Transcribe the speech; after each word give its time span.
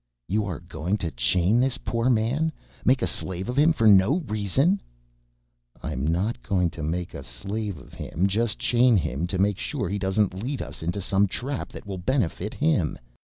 "You 0.27 0.47
are 0.47 0.59
going 0.59 0.97
to 0.97 1.11
chain 1.11 1.59
this 1.59 1.77
poor 1.77 2.09
man, 2.09 2.51
make 2.83 3.03
a 3.03 3.07
slave 3.07 3.47
of 3.49 3.55
him 3.55 3.71
for 3.71 3.85
no 3.85 4.21
reason!" 4.21 4.81
"I'm 5.83 6.07
not 6.07 6.41
going 6.41 6.71
to 6.71 6.81
make 6.81 7.13
a 7.13 7.21
slave 7.23 7.77
of 7.77 7.93
him, 7.93 8.25
just 8.25 8.57
chain 8.57 8.97
him 8.97 9.27
to 9.27 9.37
make 9.37 9.59
sure 9.59 9.89
he 9.89 9.99
doesn't 9.99 10.33
lead 10.33 10.59
us 10.63 10.81
into 10.81 11.01
some 11.01 11.27
trap 11.27 11.71
that 11.73 11.85
will 11.85 11.99
benefit 11.99 12.55
him. 12.55 12.97